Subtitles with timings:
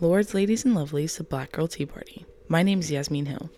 [0.00, 2.24] Lords, ladies, and lovelies, to Black Girl Tea Party.
[2.48, 3.50] My name is Yasmin Hill.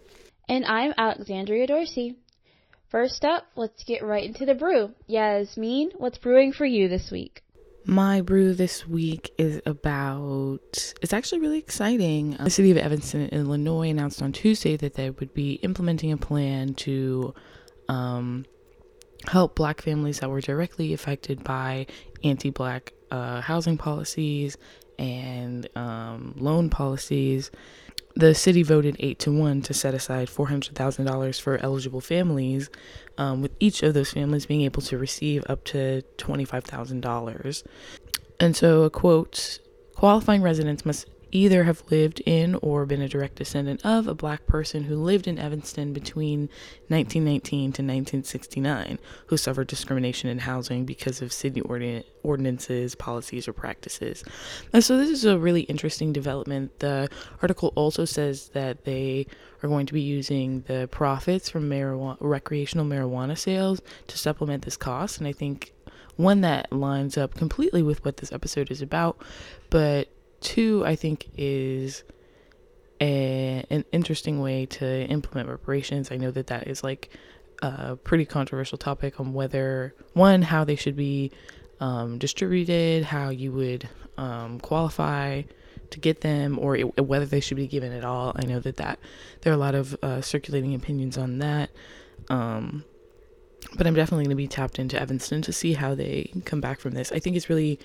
[0.48, 2.16] And I'm Alexandria Dorsey.
[2.88, 4.92] First up, let's get right into the brew.
[5.06, 7.42] Yasmin, what's brewing for you this week?
[7.84, 12.36] My brew this week is about, it's actually really exciting.
[12.38, 16.74] The city of Evanston, Illinois announced on Tuesday that they would be implementing a plan
[16.74, 17.34] to
[17.88, 18.44] um,
[19.26, 21.86] help black families that were directly affected by
[22.22, 24.56] anti black uh, housing policies
[25.00, 27.50] and um, loan policies.
[28.14, 32.00] The city voted eight to one to set aside four hundred thousand dollars for eligible
[32.00, 32.68] families,
[33.16, 37.00] um, with each of those families being able to receive up to twenty five thousand
[37.00, 37.64] dollars.
[38.38, 39.58] And so, a quote:
[39.94, 44.46] qualifying residents must either have lived in or been a direct descendant of a black
[44.46, 46.48] person who lived in Evanston between
[46.88, 53.52] 1919 to 1969 who suffered discrimination in housing because of city ordin- ordinances, policies, or
[53.52, 54.24] practices.
[54.72, 56.78] And so this is a really interesting development.
[56.80, 57.08] The
[57.42, 59.26] article also says that they
[59.62, 64.76] are going to be using the profits from marijuana, recreational marijuana sales to supplement this
[64.76, 65.18] cost.
[65.18, 65.72] And I think
[66.16, 69.22] one that lines up completely with what this episode is about,
[69.70, 70.08] but
[70.40, 72.04] two, I think, is
[73.00, 76.10] a, an interesting way to implement reparations.
[76.10, 77.10] I know that that is like
[77.62, 81.30] a pretty controversial topic on whether, one, how they should be
[81.80, 85.42] um, distributed, how you would um, qualify
[85.90, 88.32] to get them, or it, whether they should be given at all.
[88.36, 88.98] I know that, that
[89.40, 91.70] there are a lot of uh, circulating opinions on that.
[92.28, 92.84] Um,
[93.76, 96.80] but I'm definitely going to be tapped into Evanston to see how they come back
[96.80, 97.12] from this.
[97.12, 97.78] I think it's really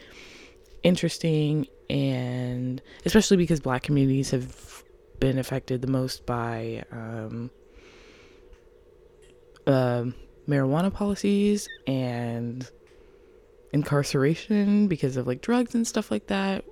[0.84, 4.84] interesting and especially because black communities have
[5.20, 7.50] been affected the most by um,
[9.68, 10.06] uh,
[10.48, 12.70] marijuana policies and
[13.74, 16.64] incarceration because of like drugs and stuff like that.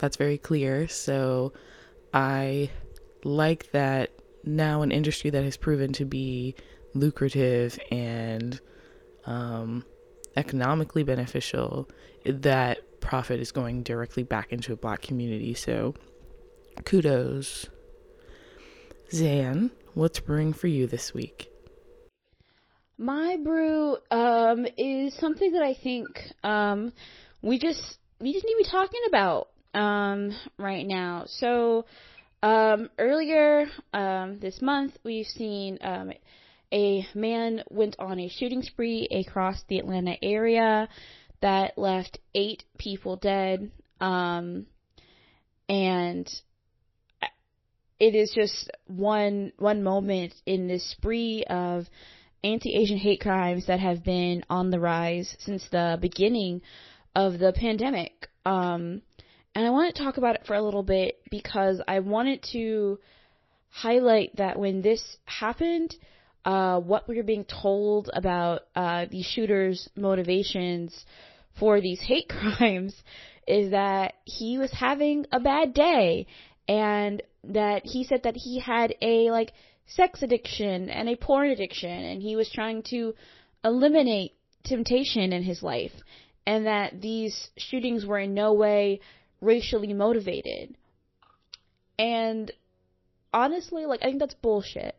[0.00, 0.88] That's very clear.
[0.88, 1.52] So
[2.14, 2.70] I
[3.24, 4.10] like that
[4.44, 6.54] now an industry that has proven to be
[6.94, 8.58] lucrative and
[9.26, 9.84] um,
[10.36, 11.88] economically beneficial
[12.24, 15.54] that profit is going directly back into a black community.
[15.54, 15.94] So
[16.84, 17.66] kudos.
[19.12, 21.48] Zan, what's brewing for you this week?
[22.96, 26.08] My brew um, is something that I think
[26.44, 26.92] um,
[27.42, 31.24] we just we just need to be talking about um, right now.
[31.26, 31.86] So
[32.42, 36.12] um, earlier um, this month, we've seen um,
[36.72, 40.88] a man went on a shooting spree across the Atlanta area
[41.42, 43.70] that left eight people dead.
[44.00, 44.66] Um,
[45.68, 46.28] and
[47.98, 51.86] it is just one one moment in this spree of
[52.42, 56.62] anti-Asian hate crimes that have been on the rise since the beginning
[57.14, 58.28] of the pandemic.
[58.46, 59.02] Um,
[59.54, 62.98] and I want to talk about it for a little bit because I wanted to
[63.68, 65.94] highlight that when this happened,
[66.44, 71.04] uh, what we were being told about uh, these shooters' motivations
[71.60, 72.94] for these hate crimes
[73.46, 76.26] is that he was having a bad day
[76.66, 79.52] and that he said that he had a like
[79.86, 83.14] sex addiction and a porn addiction and he was trying to
[83.64, 84.32] eliminate
[84.64, 85.92] temptation in his life
[86.46, 89.00] and that these shootings were in no way
[89.40, 90.76] racially motivated.
[91.98, 92.50] And
[93.32, 94.96] honestly, like I think that's bullshit.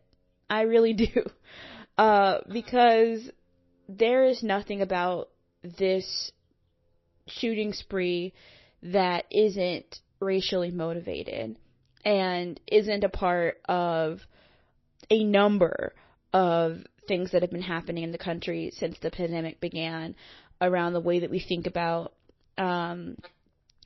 [0.49, 1.25] I really do.
[1.97, 3.29] Uh because
[3.87, 5.29] there is nothing about
[5.63, 6.31] this
[7.27, 8.33] shooting spree
[8.83, 11.57] that isn't racially motivated
[12.03, 14.19] and isn't a part of
[15.09, 15.93] a number
[16.33, 16.77] of
[17.07, 20.15] things that have been happening in the country since the pandemic began
[20.61, 22.13] around the way that we think about
[22.57, 23.17] um,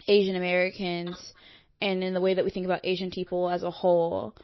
[0.08, 1.34] Asian Americans
[1.82, 4.36] and in the way that we think about Asian people as a whole.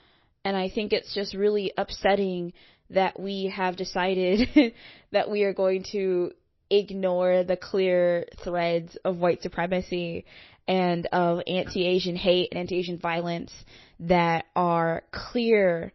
[0.43, 2.53] And I think it's just really upsetting
[2.89, 4.49] that we have decided
[5.11, 6.31] that we are going to
[6.71, 10.25] ignore the clear threads of white supremacy
[10.67, 13.51] and of anti-Asian hate and anti-Asian violence
[13.99, 15.91] that are clear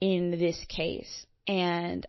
[0.00, 1.26] in this case.
[1.46, 2.06] And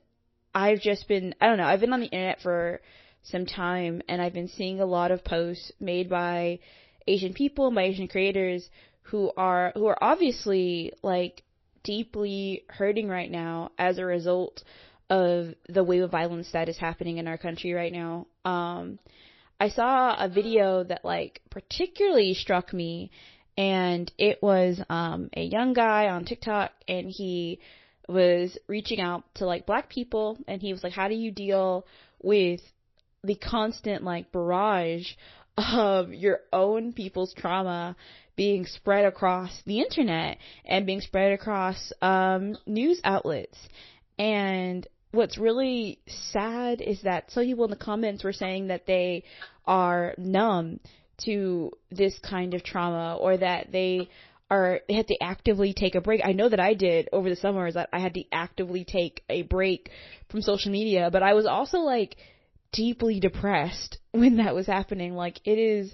[0.53, 2.81] I've just been, I don't know, I've been on the internet for
[3.23, 6.59] some time and I've been seeing a lot of posts made by
[7.07, 8.69] Asian people by Asian creators
[9.03, 11.43] who are, who are obviously like
[11.83, 14.63] deeply hurting right now as a result
[15.09, 18.27] of the wave of violence that is happening in our country right now.
[18.45, 18.99] Um,
[19.59, 23.11] I saw a video that like particularly struck me
[23.57, 27.59] and it was um, a young guy on TikTok and he
[28.07, 31.85] was reaching out to like black people and he was like how do you deal
[32.23, 32.61] with
[33.23, 35.11] the constant like barrage
[35.57, 37.95] of your own people's trauma
[38.35, 43.57] being spread across the internet and being spread across um, news outlets.
[44.17, 45.99] And what's really
[46.31, 49.23] sad is that some people in the comments were saying that they
[49.65, 50.79] are numb
[51.25, 54.09] to this kind of trauma or that they
[54.49, 56.21] are they had to actively take a break.
[56.23, 59.23] I know that I did over the summer is that I had to actively take
[59.29, 59.89] a break
[60.29, 62.15] from social media, but I was also like
[62.71, 65.13] deeply depressed when that was happening.
[65.15, 65.93] Like it is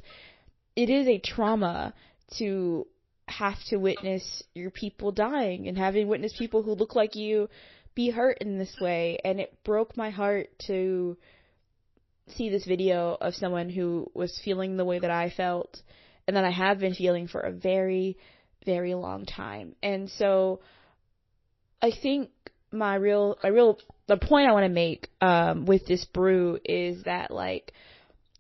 [0.76, 1.94] it is a trauma
[2.38, 2.88] to
[3.28, 7.50] have to witness your people dying and having witnessed people who look like you
[7.96, 11.18] be hurt in this way and it broke my heart to
[12.28, 15.82] see this video of someone who was feeling the way that I felt
[16.28, 18.18] and that I have been feeling for a very
[18.66, 19.76] very long time.
[19.84, 20.60] And so
[21.82, 22.30] I think
[22.72, 23.78] my real my real
[24.08, 27.72] the point I want to make um with this brew is that like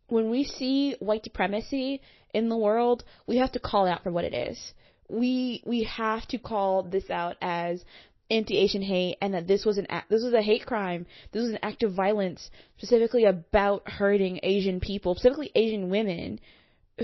[0.07, 2.01] when we see white supremacy
[2.33, 4.73] in the world, we have to call it out for what it is.
[5.09, 7.83] We we have to call this out as
[8.29, 11.05] anti-Asian hate and that this was an act, this was a hate crime.
[11.31, 16.39] This was an act of violence specifically about hurting Asian people, specifically Asian women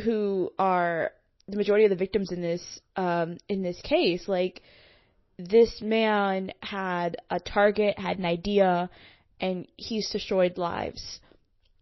[0.04, 1.12] who are
[1.48, 4.28] the majority of the victims in this um in this case.
[4.28, 4.62] Like
[5.38, 8.90] this man had a target, had an idea,
[9.40, 11.20] and he's destroyed lives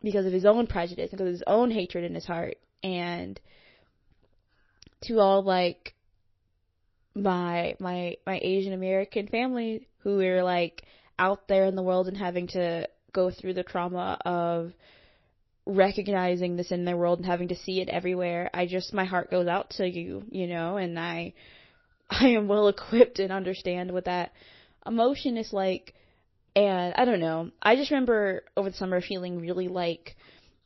[0.02, 2.58] because of his own prejudice, because of his own hatred in his heart.
[2.84, 3.40] And
[5.04, 5.94] to all like
[7.24, 10.84] my my my Asian American family who are like
[11.18, 14.74] out there in the world and having to go through the trauma of
[15.66, 18.50] recognizing this in their world and having to see it everywhere.
[18.54, 21.34] I just my heart goes out to you, you know, and I
[22.10, 24.32] I am well equipped and understand what that
[24.86, 25.94] emotion is like.
[26.56, 27.52] And I don't know.
[27.62, 30.16] I just remember over the summer feeling really like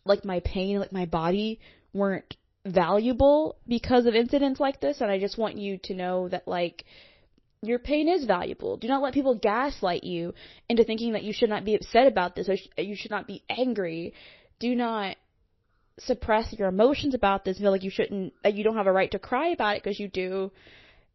[0.06, 1.60] like my pain, like my body
[1.94, 2.36] weren't
[2.66, 6.86] valuable because of incidents like this and I just want you to know that like
[7.62, 8.78] your pain is valuable.
[8.78, 10.34] Do not let people gaslight you
[10.70, 13.44] into thinking that you should not be upset about this or you should not be
[13.50, 14.14] angry.
[14.60, 15.16] Do not
[16.00, 17.60] suppress your emotions about this.
[17.60, 20.00] Feel like you shouldn't, that you don't have a right to cry about it because
[20.00, 20.52] you do.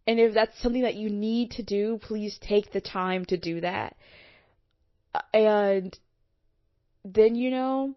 [0.07, 3.61] And if that's something that you need to do, please take the time to do
[3.61, 3.97] that.
[5.15, 5.99] Uh, and
[7.05, 7.95] then, you know,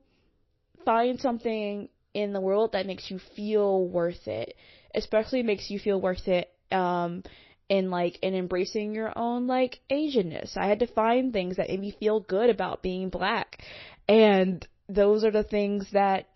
[0.84, 4.56] find something in the world that makes you feel worth it.
[4.94, 7.24] Especially makes you feel worth it, um,
[7.70, 10.58] in like, in embracing your own, like, Asianness.
[10.58, 13.64] I had to find things that made me feel good about being black.
[14.10, 16.28] And those are the things that,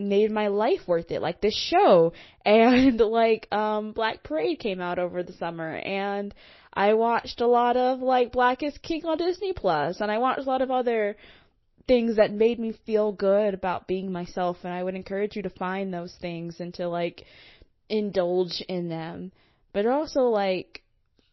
[0.00, 2.12] made my life worth it, like this show
[2.44, 6.34] and like um Black Parade came out over the summer and
[6.72, 10.40] I watched a lot of like Black is King on Disney Plus and I watched
[10.40, 11.16] a lot of other
[11.88, 15.50] things that made me feel good about being myself and I would encourage you to
[15.50, 17.24] find those things and to like
[17.88, 19.32] indulge in them.
[19.72, 20.82] But also like,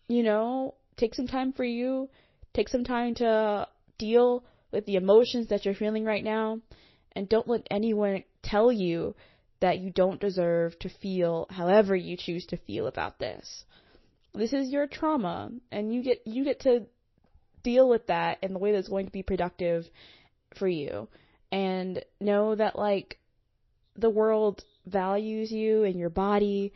[0.08, 2.10] you know, take some time for you,
[2.54, 6.60] take some time to deal with the emotions that you're feeling right now
[7.12, 9.14] and don't let anyone tell you
[9.60, 13.66] that you don't deserve to feel however you choose to feel about this.
[14.34, 16.86] This is your trauma and you get you get to
[17.64, 19.86] deal with that in the way that's going to be productive
[20.58, 21.08] for you
[21.52, 23.20] and know that like
[23.96, 26.74] the world values you and your body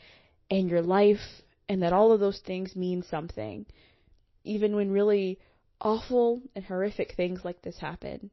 [0.50, 1.18] and your life
[1.68, 3.66] and that all of those things mean something
[4.44, 5.40] even when really
[5.82, 8.32] awful and horrific things like this happen.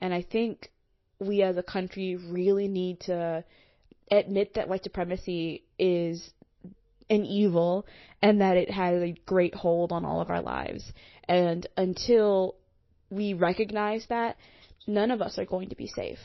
[0.00, 0.70] And I think
[1.18, 3.44] we as a country really need to
[4.10, 6.30] admit that white supremacy is
[7.10, 7.86] an evil
[8.22, 10.84] and that it has a great hold on all of our lives.
[11.28, 12.56] And until
[13.10, 14.36] we recognize that,
[14.86, 16.18] none of us are going to be safe.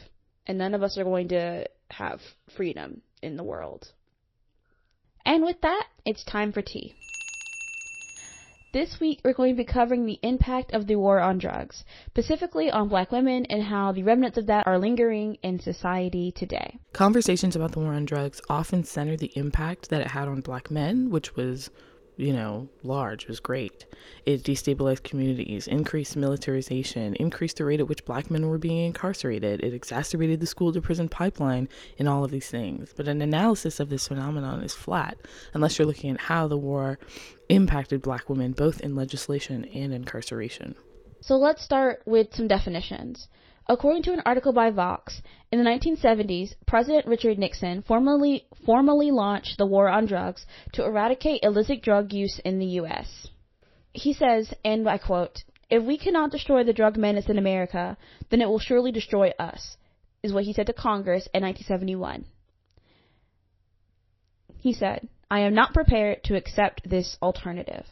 [0.48, 2.20] And none of us are going to have
[2.56, 3.92] freedom in the world.
[5.26, 6.96] And with that, it's time for tea.
[8.72, 12.70] This week, we're going to be covering the impact of the war on drugs, specifically
[12.70, 16.78] on black women and how the remnants of that are lingering in society today.
[16.94, 20.70] Conversations about the war on drugs often center the impact that it had on black
[20.70, 21.72] men, which was
[22.20, 23.28] you know, large.
[23.28, 23.86] Was great.
[24.26, 29.64] It destabilized communities, increased militarization, increased the rate at which black men were being incarcerated.
[29.64, 32.94] It exacerbated the school to prison pipeline and all of these things.
[32.96, 35.18] But an analysis of this phenomenon is flat
[35.54, 37.00] unless you're looking at how the war
[37.48, 40.76] impacted black women both in legislation and incarceration.
[41.22, 43.30] So let's start with some definitions.
[43.72, 45.22] According to an article by Vox,
[45.52, 51.44] in the 1970s, President Richard Nixon formally, formally launched the war on drugs to eradicate
[51.44, 53.28] illicit drug use in the U.S.
[53.94, 57.96] He says, and I quote, If we cannot destroy the drug menace in America,
[58.32, 59.78] then it will surely destroy us,
[60.24, 62.26] is what he said to Congress in 1971.
[64.58, 67.86] He said, I am not prepared to accept this alternative.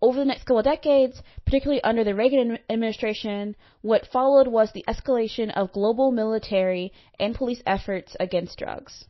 [0.00, 4.84] Over the next couple of decades, particularly under the Reagan administration, what followed was the
[4.86, 9.06] escalation of global military and police efforts against drugs.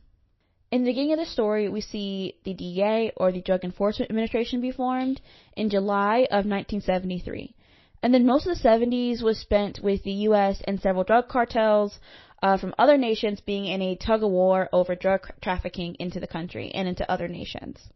[0.71, 4.61] In the beginning of the story, we see the DEA, or the Drug Enforcement Administration,
[4.61, 5.21] be formed
[5.55, 7.53] in July of 1973.
[8.01, 10.59] And then most of the 70s was spent with the U.S.
[10.63, 11.99] and several drug cartels
[12.41, 16.25] uh, from other nations being in a tug of war over drug trafficking into the
[16.25, 17.91] country and into other nations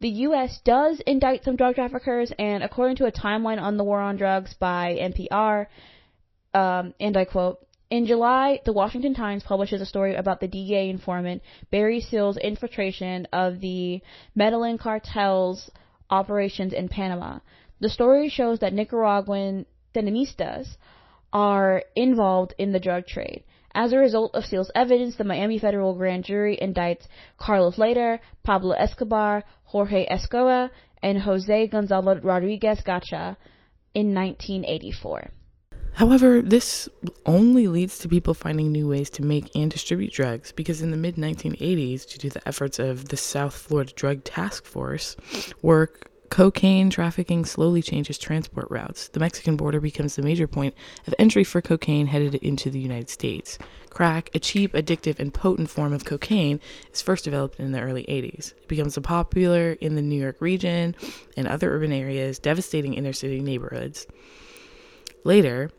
[0.00, 0.60] the U.S.
[0.64, 4.54] does indict some drug traffickers, and according to a timeline on the war on drugs
[4.54, 5.66] by NPR,
[6.52, 10.90] um, and I quote, in July, the Washington Times publishes a story about the DEA
[10.90, 14.00] informant Barry Seal's infiltration of the
[14.34, 15.70] Medellin cartel's
[16.10, 17.38] operations in Panama.
[17.80, 20.76] The story shows that Nicaraguan Sandinistas
[21.32, 23.44] are involved in the drug trade.
[23.74, 28.72] As a result of Seal's evidence, the Miami federal grand jury indicts Carlos Lehder, Pablo
[28.72, 30.70] Escobar, Jorge Escoda,
[31.02, 33.36] and Jose Gonzalo Rodriguez Gacha
[33.92, 35.30] in 1984.
[35.94, 36.88] However, this
[37.26, 40.96] only leads to people finding new ways to make and distribute drugs because in the
[40.96, 45.16] mid 1980s, due to the efforts of the South Florida Drug Task Force,
[45.62, 49.08] work Cocaine trafficking slowly changes transport routes.
[49.08, 50.74] The Mexican border becomes the major point
[51.06, 53.58] of entry for cocaine headed into the United States.
[53.90, 56.58] Crack, a cheap, addictive, and potent form of cocaine,
[56.92, 58.52] is first developed in the early 80s.
[58.52, 60.96] It becomes popular in the New York region
[61.36, 64.06] and other urban areas, devastating inner city neighborhoods.
[65.22, 65.70] Later,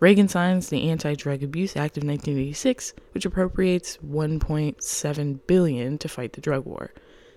[0.00, 6.42] Reagan signs the Anti-Drug Abuse Act of 1986, which appropriates 1.7 billion to fight the
[6.42, 6.92] drug war.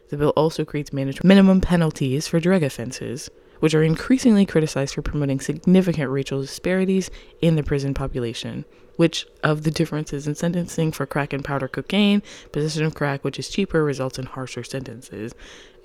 [0.09, 5.01] The bill also creates mandatory minimum penalties for drug offenses, which are increasingly criticized for
[5.01, 7.09] promoting significant racial disparities
[7.41, 8.65] in the prison population.
[8.95, 13.37] Which of the differences in sentencing for crack and powder cocaine, possession of crack, which
[13.37, 15.33] is cheaper, results in harsher sentences,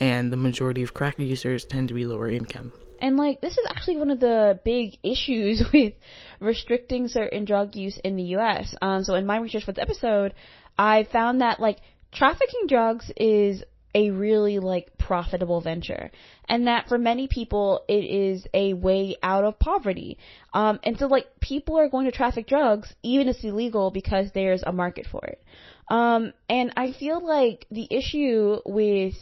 [0.01, 2.73] and the majority of crack users tend to be lower income.
[3.03, 5.93] And like this is actually one of the big issues with
[6.41, 8.75] restricting certain drug use in the U.S.
[8.81, 10.33] Um, so in my research for the episode,
[10.79, 11.81] I found that like
[12.13, 13.63] trafficking drugs is
[13.95, 16.11] a really like profitable venture.
[16.49, 20.19] And that for many people it is a way out of poverty.
[20.53, 24.31] Um and so like people are going to traffic drugs even if it's illegal because
[24.33, 25.43] there's a market for it.
[25.89, 29.15] Um and i feel like the issue with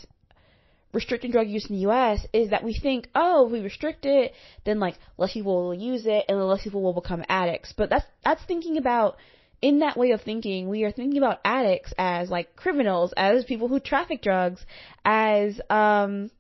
[0.93, 4.33] restricting drug use in the US is that we think, oh, if we restrict it,
[4.65, 7.73] then like less people will use it and then less people will become addicts.
[7.77, 9.17] But that's that's thinking about
[9.62, 13.69] in that way of thinking, we are thinking about addicts as like criminals, as people
[13.69, 14.64] who traffic drugs,
[15.05, 16.31] as um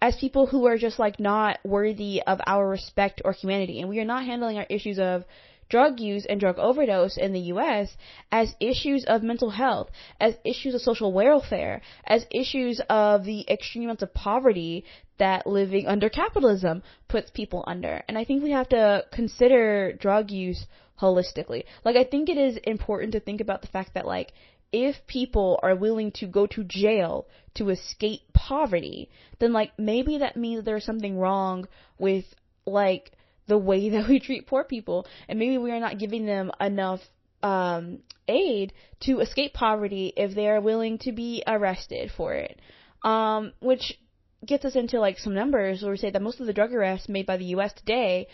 [0.00, 3.80] as people who are just like not worthy of our respect or humanity.
[3.80, 5.24] And we are not handling our issues of
[5.68, 7.96] drug use and drug overdose in the US
[8.32, 13.84] as issues of mental health, as issues of social welfare, as issues of the extreme
[13.84, 14.84] amounts of poverty
[15.18, 18.02] that living under capitalism puts people under.
[18.08, 20.66] And I think we have to consider drug use
[21.00, 21.64] holistically.
[21.84, 24.32] Like I think it is important to think about the fact that like
[24.72, 29.08] if people are willing to go to jail to escape poverty,
[29.38, 31.66] then like maybe that means there's something wrong
[31.98, 32.24] with
[32.66, 33.12] like
[33.48, 37.00] the way that we treat poor people and maybe we are not giving them enough
[37.42, 42.60] um aid to escape poverty if they are willing to be arrested for it.
[43.02, 43.98] Um which
[44.44, 47.08] gets us into like some numbers where we say that most of the drug arrests
[47.08, 48.28] made by the US today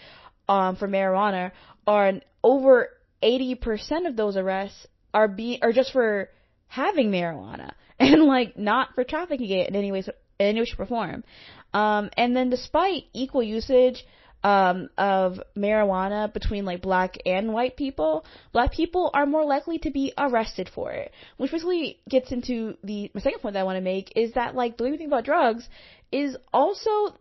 [0.48, 1.52] um, for marijuana
[1.86, 2.88] are over
[3.22, 6.28] 80% of those arrests are be are just for
[6.66, 10.02] having marijuana and like not for trafficking it in any way
[10.38, 11.24] in any way shape or form.
[11.72, 14.04] Um, and then despite equal usage
[14.44, 19.90] um, of marijuana between like black and white people, black people are more likely to
[19.90, 21.12] be arrested for it.
[21.38, 24.54] Which basically gets into the my second point that I want to make is that
[24.54, 25.66] like the way we think about drugs
[26.12, 27.16] is also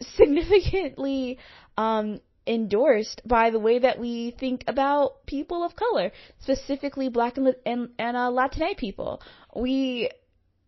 [0.00, 1.38] significantly
[1.76, 7.54] um, endorsed by the way that we think about people of color, specifically black and,
[7.66, 9.20] and, and uh, Latina people.
[9.54, 10.10] We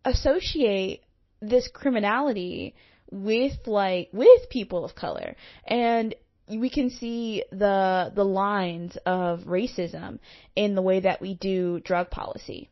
[0.03, 1.03] associate
[1.41, 2.75] this criminality
[3.11, 5.35] with like with people of color
[5.65, 6.15] and
[6.47, 10.19] we can see the the lines of racism
[10.55, 12.69] in the way that we do drug policy.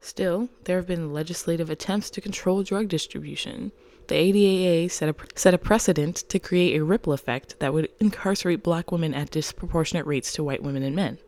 [0.00, 3.72] Still, there have been legislative attempts to control drug distribution.
[4.06, 8.62] The ADAA set a, set a precedent to create a ripple effect that would incarcerate
[8.62, 11.18] black women at disproportionate rates to white women and men.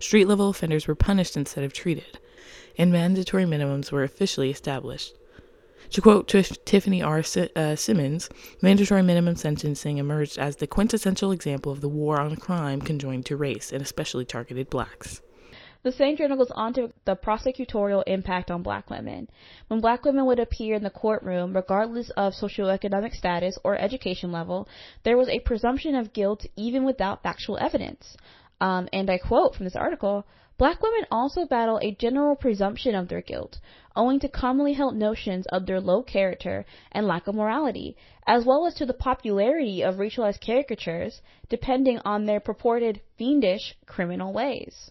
[0.00, 2.18] Street level offenders were punished instead of treated,
[2.76, 5.14] and mandatory minimums were officially established.
[5.92, 7.22] To quote Tiffany R.
[7.56, 8.28] uh, Simmons,
[8.60, 13.36] mandatory minimum sentencing emerged as the quintessential example of the war on crime conjoined to
[13.36, 15.22] race and especially targeted blacks.
[15.82, 19.30] The same journal goes on to the prosecutorial impact on black women.
[19.68, 24.68] When black women would appear in the courtroom, regardless of socioeconomic status or education level,
[25.04, 28.16] there was a presumption of guilt even without factual evidence.
[28.60, 30.26] Um, and I quote from this article,
[30.58, 33.60] Black women also battle a general presumption of their guilt,
[33.94, 37.96] owing to commonly held notions of their low character and lack of morality,
[38.26, 44.32] as well as to the popularity of racialized caricatures, depending on their purported fiendish criminal
[44.32, 44.90] ways.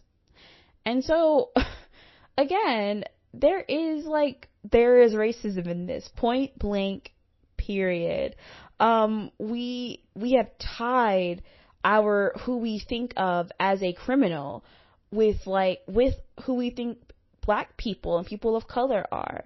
[0.85, 1.51] And so,
[2.37, 7.11] again, there is like, there is racism in this point blank
[7.57, 8.37] period.
[8.79, 11.43] Um, we, we have tied
[11.83, 14.63] our, who we think of as a criminal
[15.11, 16.97] with like, with who we think
[17.45, 19.45] black people and people of color are.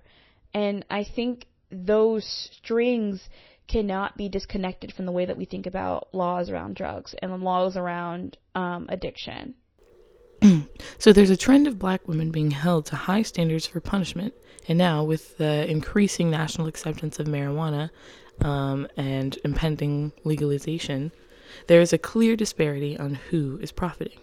[0.54, 3.30] And I think those strings
[3.68, 7.78] cannot be disconnected from the way that we think about laws around drugs and laws
[7.78, 9.56] around um, addiction.
[10.98, 14.34] so there's a trend of black women being held to high standards for punishment.
[14.68, 17.90] And now, with the increasing national acceptance of marijuana
[18.42, 21.12] um, and impending legalization,
[21.68, 24.20] there is a clear disparity on who is profiting.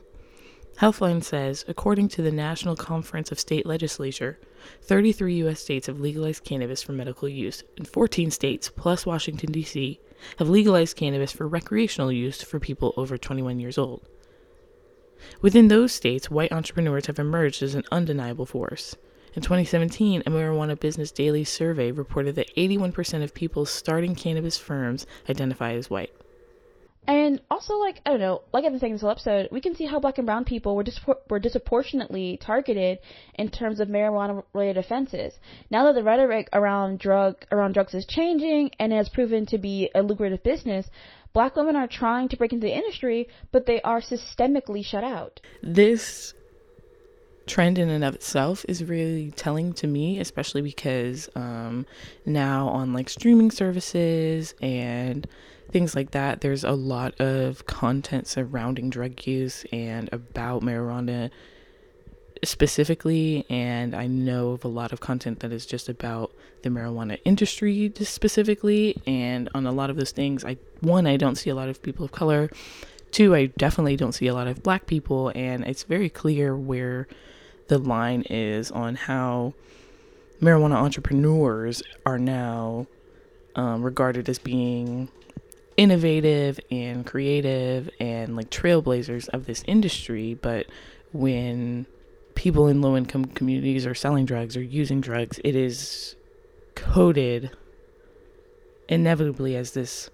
[0.81, 4.39] Healthline says, according to the National Conference of State Legislature,
[4.83, 5.61] 33 U.S.
[5.61, 9.99] states have legalized cannabis for medical use, and 14 states, plus Washington, D.C.,
[10.39, 14.09] have legalized cannabis for recreational use for people over 21 years old.
[15.43, 18.95] Within those states, white entrepreneurs have emerged as an undeniable force.
[19.35, 25.07] In 2017, a Marijuana Business Daily survey reported that 81% of people starting cannabis firms
[25.29, 26.15] identify as white.
[27.09, 29.75] And also, like, I don't know, like I've been saying this whole episode, we can
[29.75, 32.99] see how black and brown people were, dispor- were disproportionately targeted
[33.35, 35.33] in terms of marijuana related offenses.
[35.71, 39.91] Now that the rhetoric around drug, around drugs is changing and has proven to be
[39.95, 40.87] a lucrative business,
[41.33, 45.41] black women are trying to break into the industry, but they are systemically shut out.
[45.63, 46.35] This
[47.59, 51.85] trend in and of itself is really telling to me, especially because um,
[52.25, 55.27] now on like streaming services and
[55.73, 61.31] things like that, there's a lot of content surrounding drug use and about marijuana
[62.45, 66.31] specifically and i know of a lot of content that is just about
[66.63, 71.35] the marijuana industry specifically and on a lot of those things i one i don't
[71.35, 72.49] see a lot of people of color.
[73.11, 77.09] Two i definitely don't see a lot of black people and it's very clear where
[77.69, 79.55] the line is on how
[80.41, 82.87] marijuana entrepreneurs are now
[83.55, 85.09] um, regarded as being
[85.77, 90.67] innovative and creative and like trailblazers of this industry but
[91.13, 91.87] when
[92.39, 96.15] people in low income communities are selling drugs or using drugs, it is
[96.77, 97.51] coded
[98.89, 100.09] inevitably as this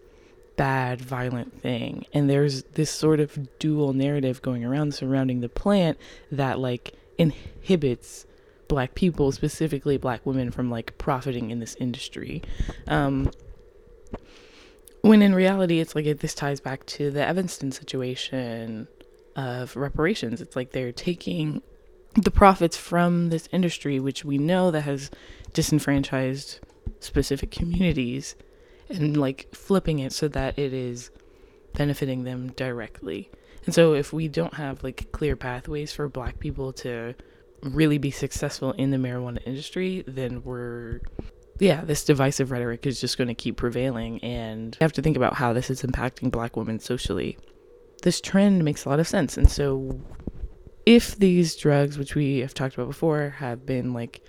[0.57, 2.07] bad, violent thing.
[2.14, 5.99] And there's this sort of dual narrative going around surrounding the plant
[6.33, 8.27] that like inhibits
[8.68, 12.42] black people, specifically black women, from like profiting in this industry.
[12.87, 13.31] Um,
[15.03, 18.88] when in reality, it's like it, this ties back to the Evanston situation
[19.37, 20.40] of reparations.
[20.40, 21.62] It's like they're taking
[22.14, 25.11] the profits from this industry, which we know that has
[25.53, 26.61] disenfranchised
[27.00, 28.35] specific communities,
[28.88, 31.11] and like flipping it so that it is
[31.74, 33.30] benefiting them directly.
[33.66, 37.14] And so, if we don't have like clear pathways for Black people to
[37.62, 41.00] really be successful in the marijuana industry, then we're
[41.58, 44.22] yeah, this divisive rhetoric is just going to keep prevailing.
[44.24, 47.38] And you have to think about how this is impacting Black women socially.
[48.02, 49.37] This trend makes a lot of sense.
[49.37, 50.00] And so,
[50.84, 54.20] if these drugs, which we have talked about before, have been like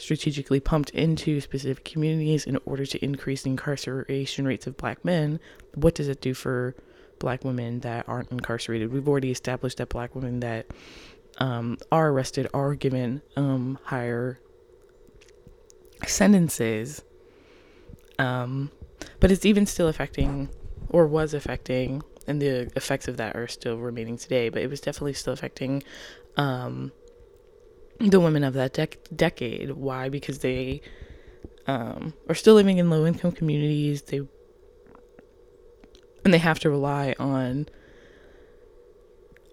[0.00, 5.38] strategically pumped into specific communities in order to increase the incarceration rates of black men,
[5.74, 6.74] what does it do for
[7.18, 8.92] black women that aren't incarcerated?
[8.92, 10.66] We've already established that black women that
[11.38, 14.40] um, are arrested are given um, higher
[16.06, 17.02] sentences.
[18.18, 18.70] Um,
[19.18, 20.48] but it's even still affecting,
[20.88, 24.48] or was affecting, and the effects of that are still remaining today.
[24.48, 25.82] But it was definitely still affecting
[26.36, 26.92] um,
[28.00, 29.72] the women of that dec- decade.
[29.72, 30.08] Why?
[30.08, 30.80] Because they
[31.66, 34.02] um, are still living in low income communities.
[34.02, 34.22] They
[36.24, 37.68] and they have to rely on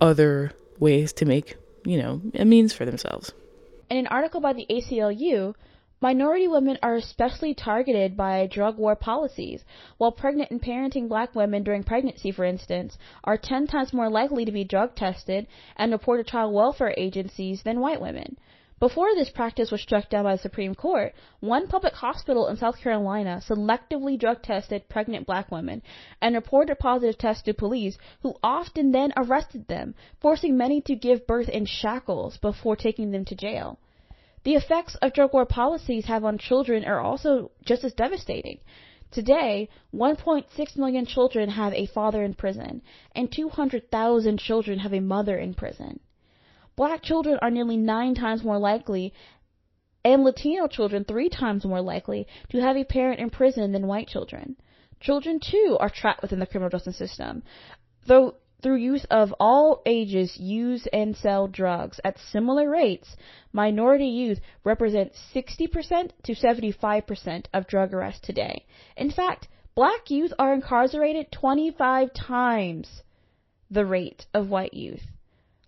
[0.01, 1.55] other ways to make
[1.85, 3.33] you know a means for themselves.
[3.89, 5.55] In an article by the ACLU,
[5.99, 9.65] Minority women are especially targeted by drug war policies,
[9.97, 14.45] while pregnant and parenting black women during pregnancy, for instance, are 10 times more likely
[14.45, 18.37] to be drug tested and report to child welfare agencies than white women.
[18.79, 22.79] Before this practice was struck down by the Supreme Court, one public hospital in South
[22.79, 25.81] Carolina selectively drug tested pregnant black women
[26.21, 31.25] and reported positive tests to police, who often then arrested them, forcing many to give
[31.25, 33.79] birth in shackles before taking them to jail.
[34.47, 38.59] The effects of drug war policies have on children are also just as devastating.
[39.11, 42.81] Today, 1.6 million children have a father in prison,
[43.13, 45.99] and 200,000 children have a mother in prison.
[46.77, 49.13] Black children are nearly nine times more likely,
[50.05, 54.07] and Latino children three times more likely, to have a parent in prison than white
[54.07, 54.55] children.
[55.01, 57.43] Children, too, are trapped within the criminal justice system.
[58.05, 63.15] Though through use of all ages use and sell drugs at similar rates,
[63.53, 68.65] minority youth represent 60% to 75% of drug arrests today.
[68.95, 73.03] In fact, black youth are incarcerated 25 times
[73.69, 75.03] the rate of white youth.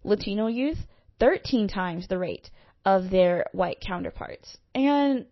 [0.03, 0.79] Latino youth
[1.19, 2.49] 13 times the rate
[2.85, 4.57] of their white counterparts.
[4.73, 5.25] And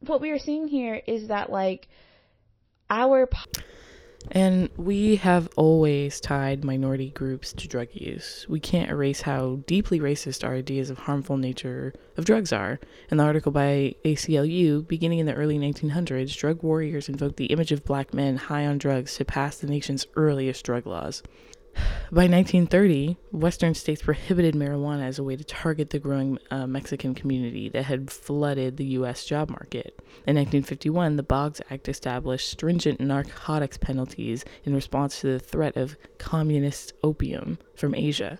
[0.00, 1.88] what we are seeing here is that, like,
[2.90, 3.28] our.
[4.30, 8.44] And we have always tied minority groups to drug use.
[8.48, 12.80] We can't erase how deeply racist our ideas of harmful nature of drugs are.
[13.10, 17.72] In the article by ACLU, beginning in the early 1900s, drug warriors invoked the image
[17.72, 21.22] of black men high on drugs to pass the nation's earliest drug laws.
[22.12, 27.14] By 1930, Western states prohibited marijuana as a way to target the growing uh, Mexican
[27.14, 29.24] community that had flooded the U.S.
[29.24, 29.98] job market.
[30.26, 35.96] In 1951, the Boggs Act established stringent narcotics penalties in response to the threat of
[36.18, 38.38] communist opium from Asia.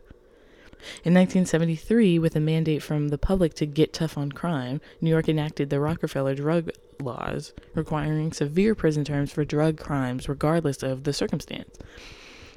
[1.03, 5.29] In 1973, with a mandate from the public to get tough on crime, New York
[5.29, 6.71] enacted the Rockefeller drug
[7.01, 11.77] laws, requiring severe prison terms for drug crimes regardless of the circumstance.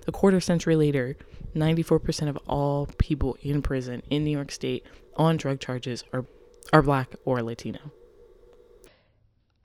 [0.08, 1.18] A quarter century later,
[1.56, 4.86] 94% of all people in prison in New York State
[5.16, 6.26] on drug charges are,
[6.72, 7.92] are black or Latino.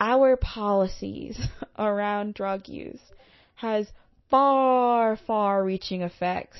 [0.01, 1.41] Our policies
[1.79, 3.01] around drug use
[3.57, 3.93] has
[4.31, 6.59] far, far reaching effects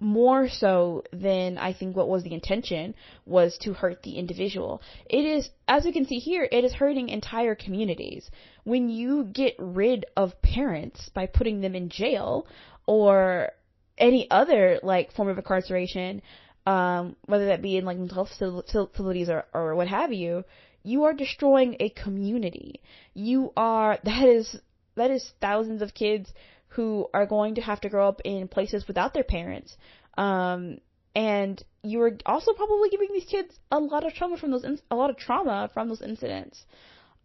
[0.00, 2.94] more so than I think what was the intention
[3.26, 4.80] was to hurt the individual.
[5.10, 8.30] It is, as you can see here, it is hurting entire communities.
[8.64, 12.46] When you get rid of parents by putting them in jail
[12.88, 13.50] or
[13.98, 16.22] any other like form of incarceration,
[16.66, 20.42] um, whether that be in like mental health facilities or, or what have you,
[20.82, 22.80] you are destroying a community.
[23.12, 24.56] You are that is
[24.94, 26.32] that is thousands of kids
[26.68, 29.76] who are going to have to grow up in places without their parents.
[30.16, 30.78] Um,
[31.14, 34.80] and you are also probably giving these kids a lot of trauma from those in-
[34.90, 36.64] a lot of trauma from those incidents.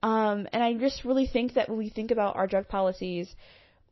[0.02, 3.34] Um, and I just really think that when we think about our drug policies,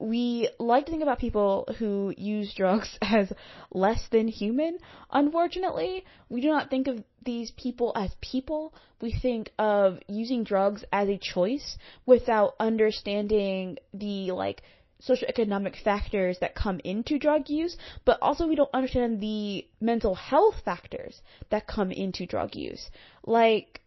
[0.01, 3.31] we like to think about people who use drugs as
[3.71, 4.79] less than human.
[5.11, 8.73] Unfortunately, we do not think of these people as people.
[8.99, 14.63] We think of using drugs as a choice without understanding the like
[15.07, 20.55] socioeconomic factors that come into drug use, but also we don't understand the mental health
[20.63, 22.89] factors that come into drug use.
[23.23, 23.81] Like,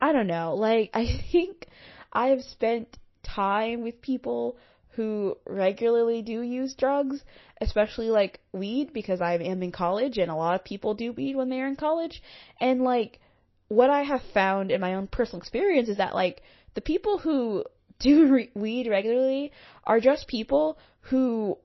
[0.00, 1.66] I don't know, like, I think
[2.12, 4.56] I've spent time with people
[4.94, 7.22] who regularly do use drugs,
[7.60, 11.36] especially like weed, because I am in college and a lot of people do weed
[11.36, 12.22] when they're in college.
[12.60, 13.20] And like,
[13.68, 16.42] what I have found in my own personal experience is that like,
[16.74, 17.64] the people who
[17.98, 19.52] do re- weed regularly
[19.84, 21.58] are just people who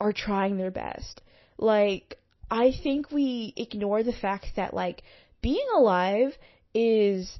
[0.00, 1.22] are trying their best.
[1.56, 2.18] Like,
[2.50, 5.02] I think we ignore the fact that, like,
[5.42, 6.32] being alive
[6.74, 7.38] is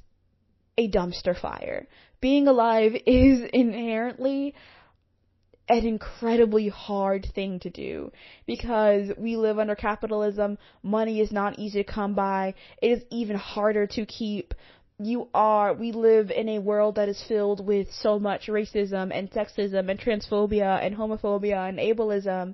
[0.77, 1.87] a dumpster fire.
[2.21, 4.55] Being alive is inherently
[5.69, 8.11] an incredibly hard thing to do
[8.47, 10.57] because we live under capitalism.
[10.81, 12.55] Money is not easy to come by.
[12.81, 14.53] It is even harder to keep
[15.01, 19.31] you are we live in a world that is filled with so much racism and
[19.31, 22.53] sexism and transphobia and homophobia and ableism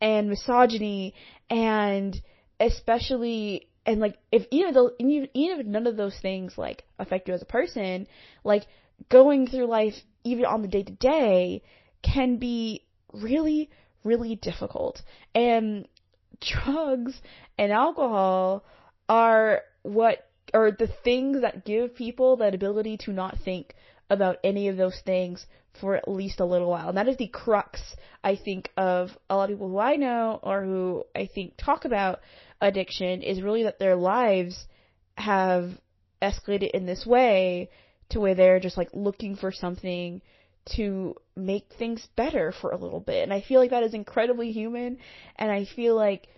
[0.00, 1.12] and misogyny
[1.50, 2.22] and
[2.58, 7.34] especially and like if even though even if none of those things like affect you
[7.34, 8.06] as a person
[8.42, 8.62] like
[9.10, 9.94] going through life
[10.24, 11.62] even on the day to day
[12.02, 13.70] can be really
[14.04, 15.02] really difficult
[15.34, 15.86] and
[16.40, 17.20] drugs
[17.58, 18.64] and alcohol
[19.08, 23.74] are what are the things that give people that ability to not think
[24.10, 25.46] about any of those things
[25.80, 26.88] for at least a little while.
[26.88, 27.80] And that is the crux,
[28.22, 31.84] I think, of a lot of people who I know or who I think talk
[31.84, 32.20] about
[32.60, 34.66] addiction is really that their lives
[35.16, 35.70] have
[36.20, 37.70] escalated in this way
[38.10, 40.20] to where they're just like looking for something
[40.64, 43.22] to make things better for a little bit.
[43.22, 44.98] And I feel like that is incredibly human
[45.36, 46.28] and I feel like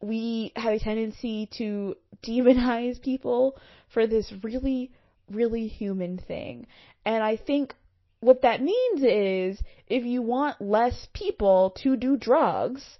[0.00, 3.56] we have a tendency to demonize people
[3.88, 4.92] for this really,
[5.30, 6.66] really human thing.
[7.04, 7.74] And I think
[8.20, 12.98] what that means is if you want less people to do drugs,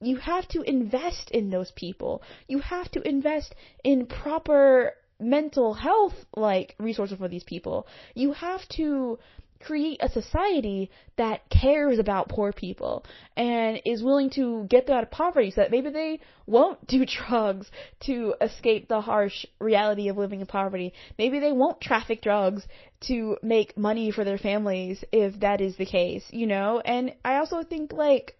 [0.00, 2.22] you have to invest in those people.
[2.48, 7.86] You have to invest in proper mental health like resources for these people.
[8.14, 9.18] You have to
[9.62, 13.04] create a society that cares about poor people
[13.36, 17.04] and is willing to get them out of poverty so that maybe they won't do
[17.28, 17.70] drugs
[18.00, 20.92] to escape the harsh reality of living in poverty.
[21.18, 22.66] Maybe they won't traffic drugs
[23.08, 26.80] to make money for their families if that is the case, you know?
[26.84, 28.36] And I also think like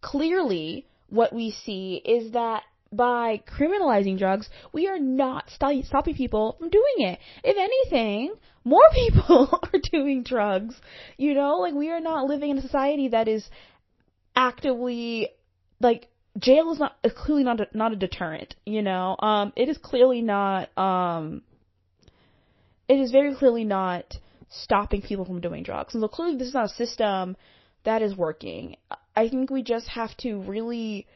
[0.00, 2.64] clearly what we see is that
[2.96, 7.18] by criminalizing drugs, we are not st- stopping people from doing it.
[7.42, 10.74] If anything, more people are doing drugs.
[11.16, 13.48] You know, like we are not living in a society that is
[14.36, 15.28] actively
[15.80, 18.54] like jail is not is clearly not a, not a deterrent.
[18.66, 21.42] You know, um, it is clearly not um,
[22.88, 24.14] it is very clearly not
[24.50, 25.94] stopping people from doing drugs.
[25.94, 27.36] And so clearly, this is not a system
[27.84, 28.76] that is working.
[29.16, 31.06] I think we just have to really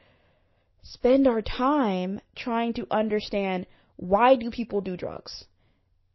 [0.83, 5.45] spend our time trying to understand why do people do drugs?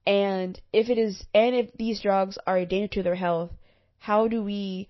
[0.06, 3.52] And if it is and if these drugs are a danger to their health,
[3.99, 4.89] how do we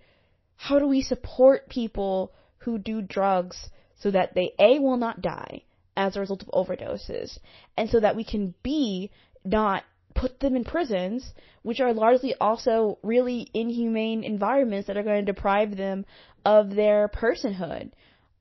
[0.56, 5.64] how do we support people who do drugs so that they A will not die
[5.96, 7.38] as a result of overdoses
[7.78, 9.12] and so that we can B
[9.44, 9.84] not
[10.16, 11.34] put them in prisons,
[11.64, 16.06] which are largely also really inhumane environments that are going to deprive them
[16.46, 17.92] of their personhood.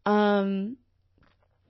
[0.05, 0.77] Um,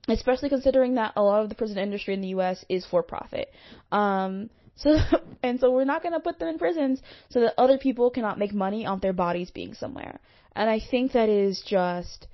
[0.07, 2.63] especially considering that a lot of the prison industry in the U.S.
[2.69, 3.51] is for profit.
[3.91, 4.97] Um, so
[5.43, 8.39] and so we're not going to put them in prisons so that other people cannot
[8.39, 10.19] make money off their bodies being somewhere.
[10.55, 12.27] And I think that is just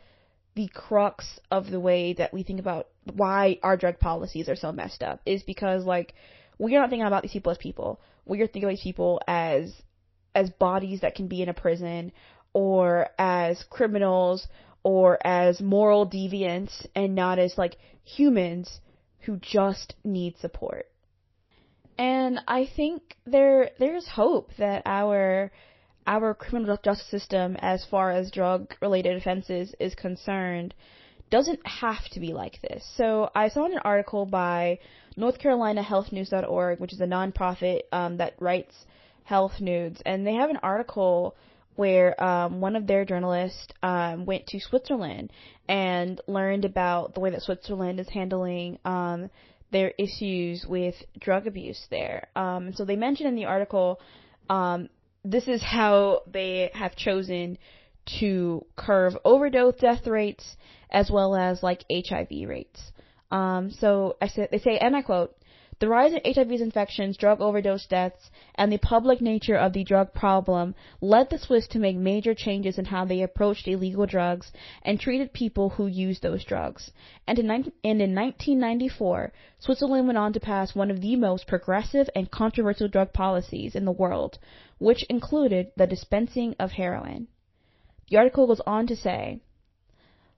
[0.55, 4.71] the crux of the way that we think about why our drug policies are so
[4.71, 6.13] messed up is because like
[6.57, 8.01] we are not thinking about these people as people.
[8.25, 9.73] We are thinking about these people as
[10.35, 12.11] as bodies that can be in a prison
[12.53, 14.47] or as criminals
[14.83, 18.79] or as moral deviants and not as like humans
[19.21, 20.87] who just need support.
[21.97, 25.51] And I think there there's hope that our
[26.07, 30.73] our criminal justice system as far as drug related offenses is concerned
[31.29, 32.83] doesn't have to be like this.
[32.95, 34.79] So I saw an article by
[35.15, 38.73] North Carolina Health News.org, which is a nonprofit um, that writes
[39.23, 41.35] health news, and they have an article
[41.79, 45.31] where um, one of their journalists um, went to Switzerland
[45.69, 49.29] and learned about the way that Switzerland is handling um,
[49.71, 52.27] their issues with drug abuse there.
[52.35, 54.01] Um, so they mentioned in the article
[54.49, 54.89] um,
[55.23, 57.57] this is how they have chosen
[58.19, 60.57] to curve overdose death rates
[60.91, 62.91] as well as like HIV rates.
[63.31, 65.33] Um, so I said, they say, and I quote,
[65.79, 70.13] the rise in HIV infections, drug overdose deaths, and the public nature of the drug
[70.13, 74.99] problem led the Swiss to make major changes in how they approached illegal drugs and
[74.99, 76.91] treated people who used those drugs.
[77.25, 82.09] And in, and in 1994, Switzerland went on to pass one of the most progressive
[82.13, 84.37] and controversial drug policies in the world,
[84.79, 87.27] which included the dispensing of heroin.
[88.09, 89.39] The article goes on to say,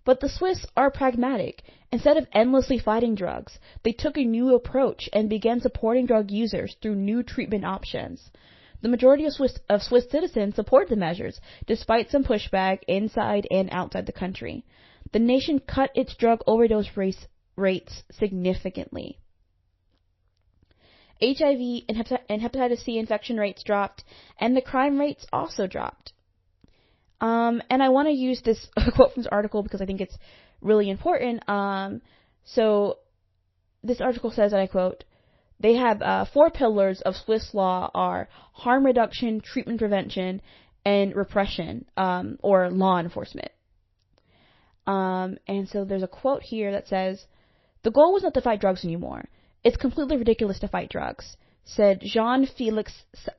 [0.03, 1.63] but the Swiss are pragmatic.
[1.91, 6.75] Instead of endlessly fighting drugs, they took a new approach and began supporting drug users
[6.81, 8.31] through new treatment options.
[8.81, 13.69] The majority of Swiss, of Swiss citizens support the measures, despite some pushback inside and
[13.71, 14.65] outside the country.
[15.11, 19.19] The nation cut its drug overdose race, rates significantly.
[21.21, 24.03] HIV and, and hepatitis C infection rates dropped,
[24.39, 26.13] and the crime rates also dropped.
[27.21, 30.17] Um, and I want to use this quote from this article because I think it's
[30.59, 31.47] really important.
[31.47, 32.01] Um,
[32.43, 32.97] so
[33.83, 35.03] this article says, and I quote,
[35.59, 40.41] they have uh, four pillars of Swiss law are harm reduction, treatment prevention,
[40.83, 43.51] and repression, um, or law enforcement.
[44.87, 47.23] Um, and so there's a quote here that says,
[47.83, 49.25] the goal was not to fight drugs anymore.
[49.63, 52.91] It's completely ridiculous to fight drugs, said Jean-Felix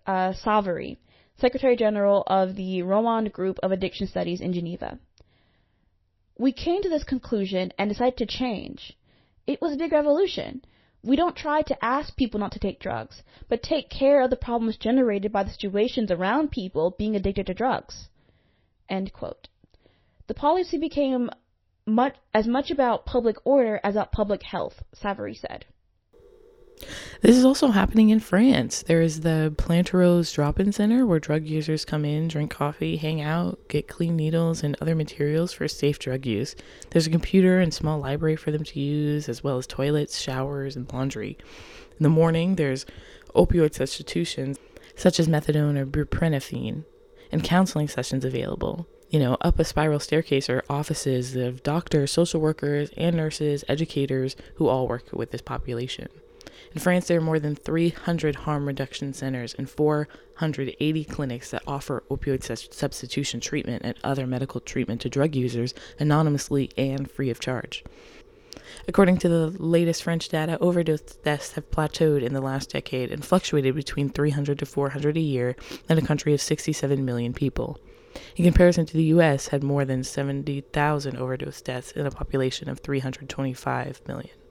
[0.06, 1.00] uh, Savary,
[1.38, 4.98] Secretary General of the Romand Group of Addiction Studies in Geneva.
[6.38, 8.96] We came to this conclusion and decided to change.
[9.46, 10.64] It was a big revolution.
[11.04, 14.36] We don't try to ask people not to take drugs, but take care of the
[14.36, 18.08] problems generated by the situations around people being addicted to drugs.
[18.88, 21.30] The policy became
[21.86, 25.64] much, as much about public order as about public health, Savary said.
[27.20, 28.82] This is also happening in France.
[28.82, 33.20] There is the Plantereuse drop in center where drug users come in, drink coffee, hang
[33.20, 36.56] out, get clean needles and other materials for safe drug use.
[36.90, 40.74] There's a computer and small library for them to use, as well as toilets, showers,
[40.74, 41.38] and laundry.
[41.98, 42.86] In the morning, there's
[43.34, 44.58] opioid substitutions,
[44.96, 46.84] such as methadone or buprenorphine,
[47.30, 48.86] and counseling sessions available.
[49.10, 54.36] You know, up a spiral staircase are offices of doctors, social workers, and nurses, educators
[54.54, 56.08] who all work with this population.
[56.74, 62.02] In France, there are more than 300 harm reduction centers and 480 clinics that offer
[62.10, 67.84] opioid substitution treatment and other medical treatment to drug users anonymously and free of charge.
[68.88, 73.24] According to the latest French data, overdose deaths have plateaued in the last decade and
[73.24, 75.56] fluctuated between 300 to 400 a year
[75.90, 77.78] in a country of 67 million people.
[78.36, 82.80] In comparison to the US, had more than 70,000 overdose deaths in a population of
[82.80, 84.41] 325 million.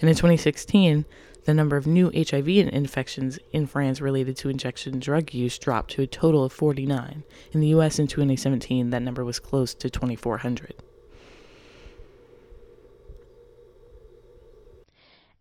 [0.00, 1.04] And in 2016,
[1.44, 6.02] the number of new HIV infections in France related to injection drug use dropped to
[6.02, 7.22] a total of 49.
[7.52, 10.74] In the US in 2017, that number was close to 2,400.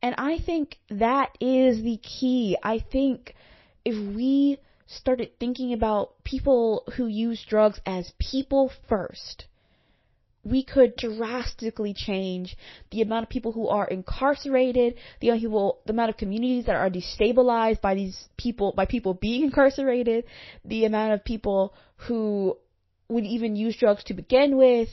[0.02, 2.56] And I think that is the key.
[2.62, 3.34] I think
[3.84, 9.48] if we started thinking about people who use drugs as people first,
[10.45, 12.55] we could drastically change
[12.91, 16.65] the amount of people who are incarcerated, the amount of people, the amount of communities
[16.67, 20.23] that are destabilized by these people, by people being incarcerated,
[20.63, 21.73] the amount of people
[22.08, 22.55] who
[23.10, 24.89] would even use drugs to begin with,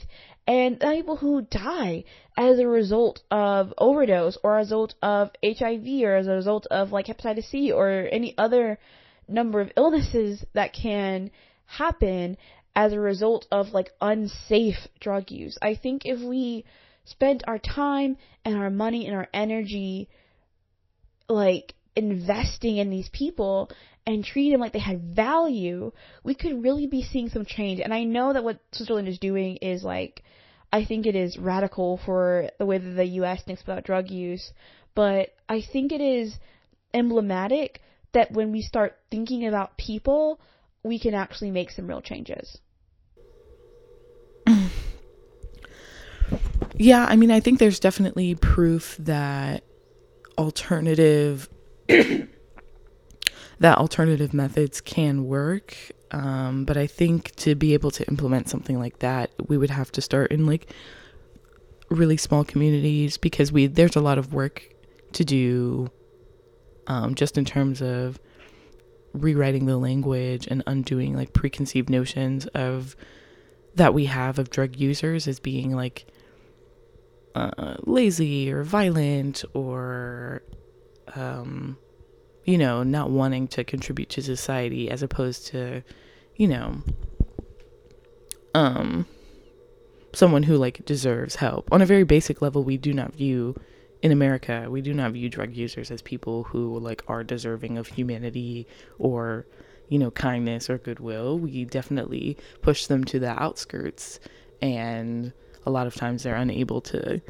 [0.47, 2.03] and the people who die
[2.35, 6.67] as a result of overdose or as a result of HIV or as a result
[6.69, 8.79] of like hepatitis C or any other
[9.27, 11.31] number of illnesses that can
[11.65, 12.37] happen
[12.75, 15.57] as a result of like unsafe drug use.
[15.61, 16.65] I think if we
[17.05, 20.09] spent our time and our money and our energy
[21.29, 23.69] like investing in these people
[24.05, 25.91] and treat them like they had value,
[26.23, 27.79] we could really be seeing some change.
[27.79, 30.23] And I know that what Switzerland is doing is like,
[30.71, 34.51] I think it is radical for the way that the US thinks about drug use,
[34.95, 36.35] but I think it is
[36.93, 37.81] emblematic
[38.13, 40.39] that when we start thinking about people,
[40.83, 42.59] we can actually make some real changes.
[46.75, 49.63] Yeah, I mean, I think there's definitely proof that
[50.37, 51.47] alternative
[51.87, 55.77] that alternative methods can work.
[56.11, 59.91] Um, but I think to be able to implement something like that, we would have
[59.93, 60.71] to start in like
[61.89, 64.67] really small communities because we there's a lot of work
[65.13, 65.89] to do
[66.87, 68.19] um, just in terms of
[69.13, 72.95] rewriting the language and undoing like preconceived notions of
[73.75, 76.05] that we have of drug users as being like
[77.35, 80.43] uh, lazy or violent or
[81.15, 81.77] um,
[82.45, 85.81] you know not wanting to contribute to society as opposed to
[86.35, 86.81] you know
[88.53, 89.05] um
[90.13, 91.67] someone who like deserves help.
[91.71, 93.55] On a very basic level we do not view
[94.03, 97.87] in America, we do not view drug users as people who like are deserving of
[97.87, 98.67] humanity
[98.99, 99.47] or,
[99.87, 101.39] you know, kindness or goodwill.
[101.39, 104.19] We definitely push them to the outskirts
[104.61, 105.31] and
[105.65, 107.21] a lot of times they're unable to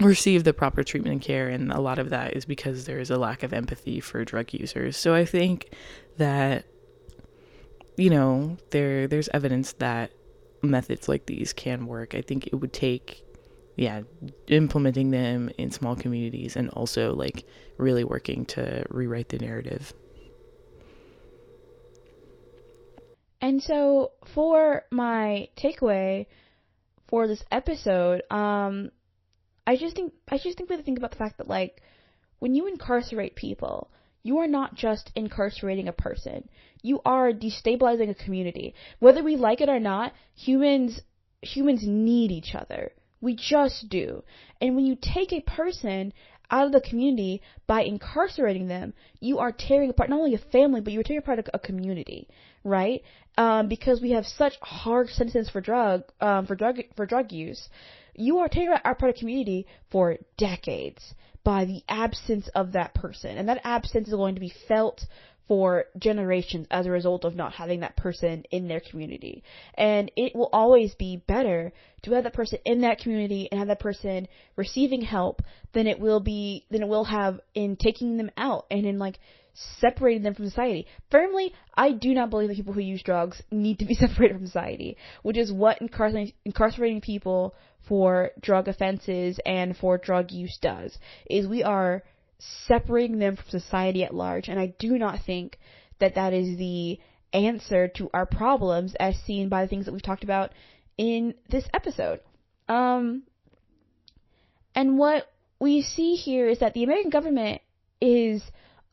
[0.00, 3.10] receive the proper treatment and care and a lot of that is because there is
[3.10, 4.96] a lack of empathy for drug users.
[4.96, 5.74] So I think
[6.16, 6.64] that
[7.98, 10.10] you know, there there's evidence that
[10.62, 12.14] methods like these can work.
[12.14, 13.27] I think it would take
[13.78, 14.02] yeah,
[14.48, 17.44] implementing them in small communities and also like
[17.76, 19.92] really working to rewrite the narrative.
[23.40, 26.26] And so for my takeaway
[27.06, 28.90] for this episode, um
[29.64, 31.80] I just think I just think we have to think about the fact that like
[32.40, 33.92] when you incarcerate people,
[34.24, 36.48] you are not just incarcerating a person.
[36.82, 38.74] You are destabilizing a community.
[38.98, 41.00] Whether we like it or not, humans
[41.42, 42.90] humans need each other.
[43.20, 44.22] We just do.
[44.60, 46.12] And when you take a person
[46.50, 50.80] out of the community by incarcerating them, you are tearing apart not only a family,
[50.80, 52.28] but you're tearing apart a, a community,
[52.64, 53.02] right?
[53.36, 57.68] Um, because we have such hard sentences for drug, um, for drug, for drug use.
[58.14, 61.14] You are tearing apart a community for decades
[61.44, 63.38] by the absence of that person.
[63.38, 65.04] And that absence is going to be felt
[65.48, 69.42] for generations as a result of not having that person in their community.
[69.74, 71.72] And it will always be better
[72.02, 75.42] to have that person in that community and have that person receiving help
[75.72, 79.18] than it will be than it will have in taking them out and in like
[79.80, 80.86] separating them from society.
[81.10, 84.46] Firmly, I do not believe that people who use drugs need to be separated from
[84.46, 87.54] society, which is what incarcerating, incarcerating people
[87.88, 90.96] for drug offenses and for drug use does.
[91.28, 92.02] Is we are
[92.38, 94.48] separating them from society at large.
[94.48, 95.58] And I do not think
[95.98, 96.98] that that is the
[97.32, 100.52] answer to our problems as seen by the things that we've talked about
[100.96, 102.20] in this episode.
[102.68, 103.24] Um,
[104.74, 105.30] and what
[105.60, 107.60] we see here is that the American government
[108.00, 108.42] is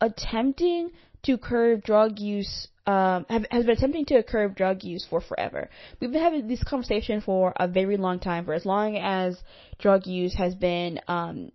[0.02, 0.92] attempting
[1.24, 5.70] to curb drug use um, have, has been attempting to curb drug use for forever.
[6.00, 9.40] We've been having this conversation for a very long time, for as long as
[9.80, 11.52] drug use has been, um,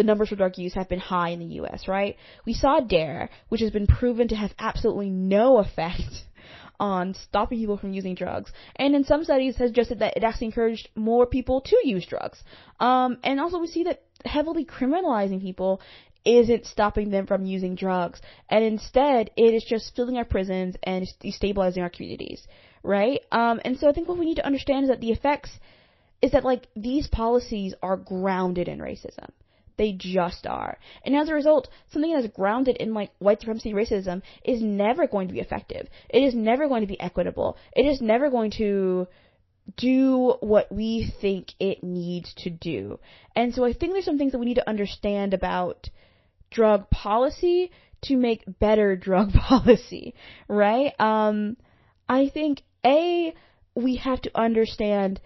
[0.00, 2.16] the numbers for drug use have been high in the U.S., right?
[2.46, 6.24] We saw DARE, which has been proven to have absolutely no effect
[6.80, 10.46] on stopping people from using drugs, and in some studies has suggested that it actually
[10.46, 12.42] encouraged more people to use drugs.
[12.80, 15.82] Um, and also we see that heavily criminalizing people
[16.24, 21.06] isn't stopping them from using drugs, and instead it is just filling our prisons and
[21.22, 22.46] destabilizing our communities,
[22.82, 23.20] right?
[23.30, 25.50] Um, and so I think what we need to understand is that the effects
[26.22, 29.28] is that like these policies are grounded in racism.
[29.76, 30.78] They just are.
[31.04, 35.06] And as a result, something that is grounded in like white supremacy racism is never
[35.06, 35.88] going to be effective.
[36.08, 37.56] It is never going to be equitable.
[37.74, 39.06] It is never going to
[39.76, 42.98] do what we think it needs to do.
[43.36, 45.88] And so I think there's some things that we need to understand about
[46.50, 47.70] drug policy
[48.02, 50.14] to make better drug policy,
[50.48, 50.92] right?
[50.98, 51.56] Um,
[52.08, 53.34] I think A,
[53.74, 55.20] we have to understand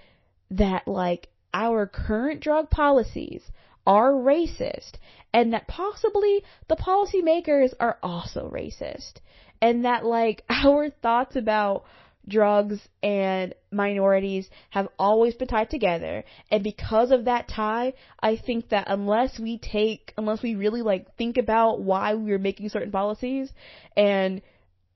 [0.50, 3.42] that like our current drug policies
[3.86, 4.94] are racist
[5.32, 9.14] and that possibly the policymakers are also racist
[9.60, 11.84] and that like our thoughts about
[12.26, 16.24] drugs and minorities have always been tied together.
[16.50, 21.16] And because of that tie, I think that unless we take, unless we really like
[21.16, 23.52] think about why we're making certain policies
[23.96, 24.40] and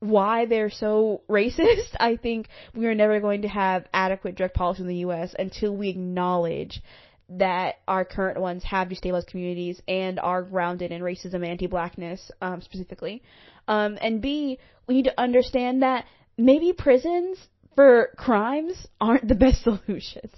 [0.00, 4.82] why they're so racist, I think we are never going to have adequate drug policy
[4.82, 6.80] in the US until we acknowledge
[7.28, 12.62] that our current ones have destabilized communities and are grounded in racism and anti-blackness, um,
[12.62, 13.22] specifically.
[13.66, 16.06] Um, and B, we need to understand that
[16.38, 17.38] maybe prisons
[17.76, 20.32] for crimes aren't the best solutions.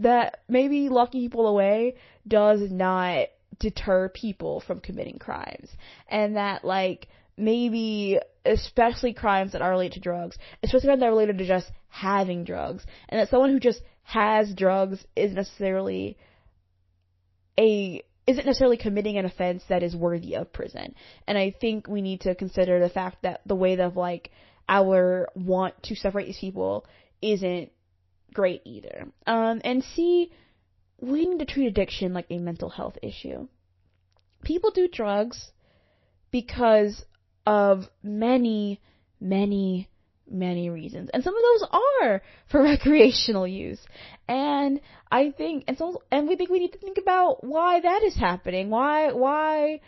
[0.00, 1.94] That maybe locking people away
[2.26, 3.28] does not
[3.58, 5.70] deter people from committing crimes.
[6.08, 11.38] And that like maybe especially crimes that are related to drugs, especially when they're related
[11.38, 16.16] to just having drugs, and that someone who just has drugs isn't necessarily
[17.58, 20.94] a isn't necessarily committing an offense that is worthy of prison.
[21.26, 24.30] And I think we need to consider the fact that the way that like
[24.68, 26.86] our want to separate these people
[27.20, 27.72] isn't
[28.32, 29.08] great either.
[29.26, 30.30] Um, and C,
[31.00, 33.48] we need to treat addiction like a mental health issue.
[34.44, 35.50] People do drugs
[36.30, 37.04] because
[37.44, 38.80] of many,
[39.20, 39.88] many,
[40.32, 41.10] many reasons.
[41.12, 41.68] And some of those
[42.00, 43.80] are for recreational use.
[44.28, 44.80] And
[45.10, 48.14] I think, and so, and we think we need to think about why that is
[48.14, 48.70] happening.
[48.70, 49.80] Why, why,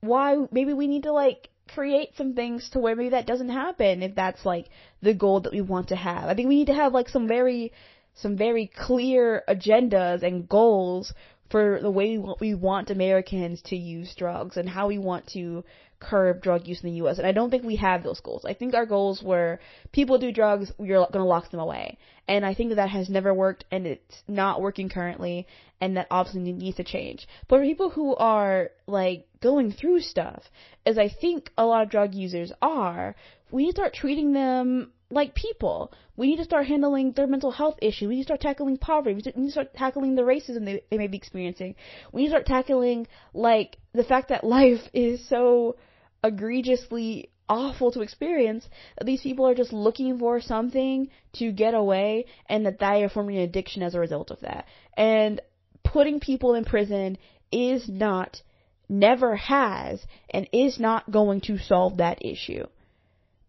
[0.00, 4.02] why maybe we need to like create some things to where maybe that doesn't happen
[4.02, 4.66] if that's like
[5.02, 6.24] the goal that we want to have.
[6.24, 7.72] I think we need to have like some very
[8.14, 11.12] some very clear agendas and goals
[11.50, 15.64] for the way we want Americans to use drugs and how we want to
[16.00, 17.18] curb drug use in the U.S.
[17.18, 18.44] And I don't think we have those goals.
[18.44, 19.60] I think our goals were
[19.92, 21.98] people do drugs, we're going to lock them away.
[22.26, 25.46] And I think that that has never worked and it's not working currently
[25.80, 27.26] and that obviously needs to change.
[27.48, 30.42] But for people who are like going through stuff,
[30.84, 33.14] as I think a lot of drug users are,
[33.50, 35.92] we need to start treating them like people.
[36.16, 38.08] We need to start handling their mental health issues.
[38.08, 39.14] We need to start tackling poverty.
[39.14, 41.74] We need to start tackling the racism they, they may be experiencing.
[42.12, 45.76] We need to start tackling like the fact that life is so
[46.22, 52.26] egregiously awful to experience that these people are just looking for something to get away
[52.46, 54.66] and that they are forming an addiction as a result of that.
[54.96, 55.40] And
[55.82, 57.18] putting people in prison
[57.50, 58.40] is not,
[58.88, 62.64] never has, and is not going to solve that issue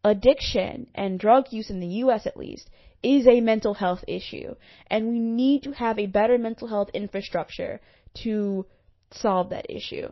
[0.03, 2.69] addiction and drug use in the US at least
[3.03, 4.55] is a mental health issue
[4.87, 7.79] and we need to have a better mental health infrastructure
[8.13, 8.65] to
[9.11, 10.07] solve that issue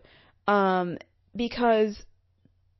[0.48, 0.98] um,
[1.36, 2.04] because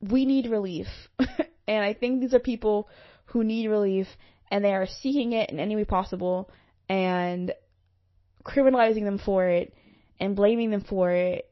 [0.00, 0.86] we need relief
[1.18, 2.88] and I think these are people
[3.26, 4.06] who need relief
[4.50, 6.50] and they are seeking it in any way possible
[6.88, 7.52] and
[8.44, 9.74] criminalizing them for it
[10.18, 11.50] and blaming them for it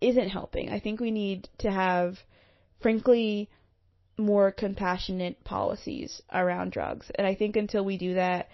[0.00, 0.70] isn't helping.
[0.70, 2.16] I think we need to have
[2.80, 3.50] frankly
[4.16, 7.10] more compassionate policies around drugs.
[7.14, 8.48] And I think until we do that,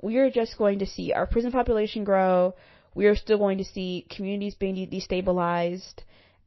[0.00, 2.54] we are just going to see our prison population grow.
[2.94, 6.02] We are still going to see communities being destabilized,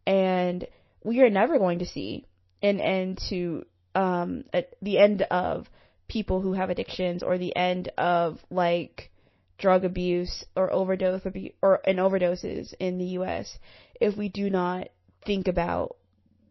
[0.05, 0.65] and
[1.03, 2.25] we are never going to see
[2.61, 4.43] an end to um,
[4.81, 5.69] the end of
[6.07, 9.11] people who have addictions or the end of like
[9.57, 11.21] drug abuse or overdose
[11.61, 13.57] or and overdoses in the U.S.
[13.99, 14.89] if we do not
[15.25, 15.97] think about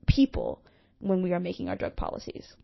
[0.06, 0.62] people
[0.98, 2.54] when we are making our drug policies.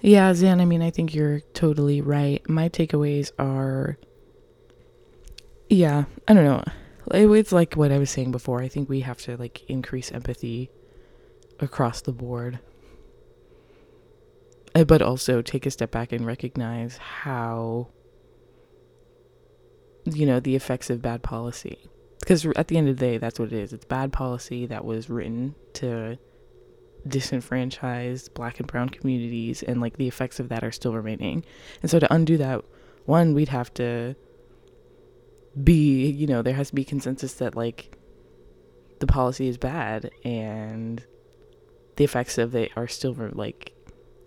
[0.00, 2.46] Yeah, Zan, I mean, I think you're totally right.
[2.48, 3.98] My takeaways are
[5.68, 6.64] yeah, I don't know.
[7.12, 8.60] It's like what I was saying before.
[8.60, 10.70] I think we have to like increase empathy
[11.60, 12.58] across the board.
[14.74, 17.88] Uh, but also take a step back and recognize how
[20.04, 21.78] you know the effects of bad policy.
[22.20, 23.72] Because at the end of the day that's what it is.
[23.72, 26.18] It's bad policy that was written to
[27.08, 31.44] disenfranchise black and brown communities and like the effects of that are still remaining.
[31.82, 32.62] And so to undo that
[33.06, 34.14] one we'd have to
[35.64, 37.96] be you know there has to be consensus that like
[39.00, 41.04] the policy is bad and
[42.00, 43.74] the effects of it are still like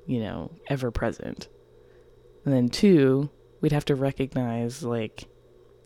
[0.05, 1.49] you know ever present
[2.45, 3.27] and then two
[3.61, 5.23] we'd have to recognize like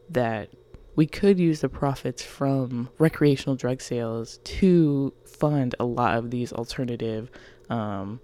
[0.09, 0.49] that
[0.97, 6.51] we could use the profits from recreational drug sales to fund a lot of these
[6.51, 7.29] alternative,
[7.69, 8.19] um,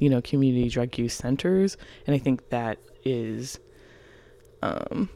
[0.00, 1.76] you know, community drug use centers.
[2.04, 3.60] And I think that is
[4.60, 5.08] um,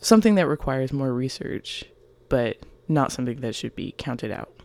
[0.00, 1.84] something that requires more research,
[2.30, 2.56] but
[2.88, 4.57] not something that should be counted out.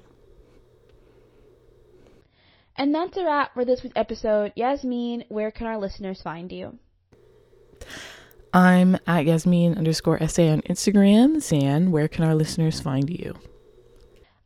[2.76, 4.52] And that's a wrap for this week's episode.
[4.56, 6.80] Yasmin, where can our listeners find you?
[8.54, 11.42] I'm at Yasmin underscore SA on Instagram.
[11.42, 13.36] Zan, where can our listeners find you?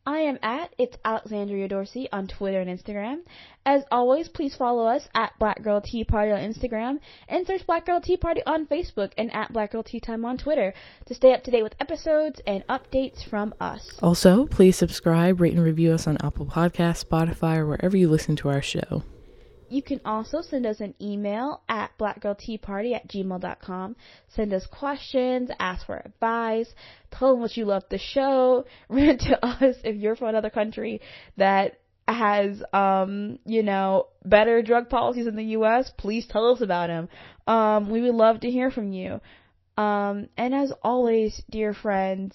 [0.08, 3.18] I am at It's Alexandria Dorsey on Twitter and Instagram.
[3.66, 7.84] As always, please follow us at Black Girl Tea Party on Instagram and search Black
[7.84, 10.72] Girl Tea Party on Facebook and at Black Girl Tea Time on Twitter
[11.04, 13.98] to stay up to date with episodes and updates from us.
[14.02, 18.34] Also, please subscribe, rate, and review us on Apple Podcasts, Spotify, or wherever you listen
[18.36, 19.02] to our show.
[19.68, 23.96] You can also send us an email at blackgirlteaparty at gmail.com.
[24.28, 26.68] Send us questions, ask for advice,
[27.10, 31.00] tell them what you love the show, rant to us if you're from another country
[31.36, 36.86] that has, um, you know, better drug policies in the U.S., please tell us about
[36.86, 37.08] them.
[37.46, 39.20] Um, we would love to hear from you.
[39.76, 42.34] Um, and as always, dear friends,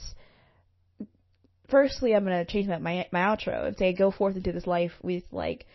[1.69, 4.91] firstly, I'm gonna change my, my my outro and say, go forth into this life
[5.01, 5.65] with like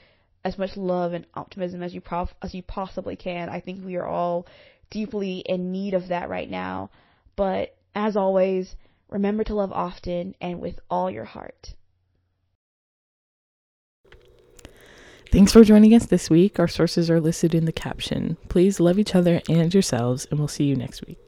[0.44, 3.48] as much love and optimism as you prof- as you possibly can.
[3.48, 4.46] I think we are all
[4.90, 6.90] deeply in need of that right now.
[7.36, 8.76] But as always,
[9.08, 11.74] remember to love often and with all your heart.
[15.30, 16.58] Thanks for joining us this week.
[16.58, 18.38] Our sources are listed in the caption.
[18.48, 21.27] Please love each other and yourselves, and we'll see you next week.